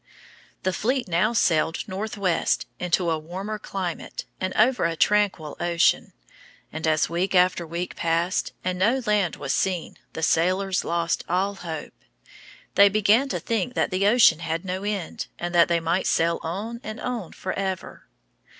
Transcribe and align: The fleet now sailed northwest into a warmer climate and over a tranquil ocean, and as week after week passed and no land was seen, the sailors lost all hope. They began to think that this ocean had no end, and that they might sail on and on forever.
The 0.63 0.73
fleet 0.73 1.07
now 1.07 1.31
sailed 1.31 1.87
northwest 1.87 2.65
into 2.79 3.11
a 3.11 3.19
warmer 3.19 3.59
climate 3.59 4.25
and 4.39 4.51
over 4.55 4.85
a 4.85 4.95
tranquil 4.95 5.55
ocean, 5.59 6.11
and 6.73 6.87
as 6.87 7.07
week 7.07 7.35
after 7.35 7.67
week 7.67 7.95
passed 7.95 8.51
and 8.63 8.79
no 8.79 9.03
land 9.05 9.35
was 9.35 9.53
seen, 9.53 9.99
the 10.13 10.23
sailors 10.23 10.83
lost 10.83 11.23
all 11.29 11.53
hope. 11.53 11.93
They 12.73 12.89
began 12.89 13.29
to 13.29 13.39
think 13.39 13.75
that 13.75 13.91
this 13.91 14.01
ocean 14.01 14.39
had 14.39 14.65
no 14.65 14.81
end, 14.83 15.27
and 15.37 15.53
that 15.53 15.67
they 15.67 15.79
might 15.79 16.07
sail 16.07 16.39
on 16.41 16.79
and 16.83 16.99
on 16.99 17.31
forever. 17.33 18.07